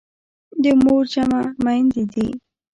[0.63, 2.27] د مور جمع میندي دي.